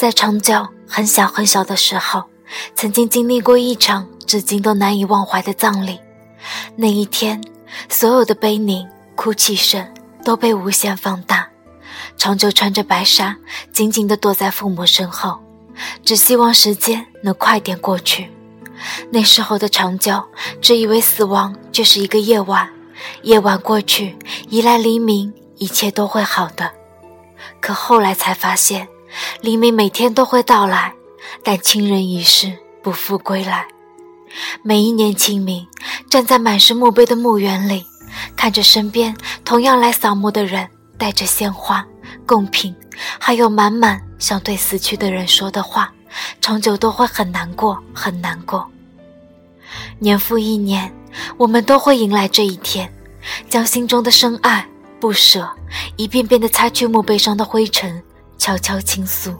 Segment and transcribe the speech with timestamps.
[0.00, 2.24] 在长角很小很小的时候，
[2.74, 6.00] 曾经经历过一场至今都难以忘怀的葬礼。
[6.74, 7.38] 那一天，
[7.90, 9.86] 所有的悲鸣、哭泣声
[10.24, 11.46] 都被无限放大。
[12.16, 13.36] 长久穿着白纱，
[13.74, 15.38] 紧紧地躲在父母身后，
[16.02, 18.30] 只希望时间能快点过去。
[19.10, 20.24] 那时候的长久，
[20.62, 22.66] 只以为死亡就是一个夜晚，
[23.24, 24.16] 夜晚过去，
[24.48, 26.70] 一来黎明，一切都会好的。
[27.60, 28.88] 可后来才发现，
[29.40, 30.94] 黎明每天都会到来，
[31.42, 33.66] 但亲人已逝，不复归来。
[34.62, 35.66] 每一年清明，
[36.08, 37.84] 站在满是墓碑的墓园里，
[38.36, 41.84] 看着身边同样来扫墓的人，带着鲜花、
[42.24, 42.74] 贡品，
[43.18, 45.92] 还有满满想对死去的人说的话，
[46.40, 48.68] 长久都会很难过，很难过。
[49.98, 50.92] 年复一年，
[51.36, 52.92] 我们都会迎来这一天，
[53.48, 54.66] 将心中的深爱、
[55.00, 55.48] 不舍，
[55.96, 58.02] 一遍遍地擦去墓碑上的灰尘，
[58.40, 59.36] 悄悄倾诉。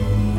[0.00, 0.37] Mm-hmm.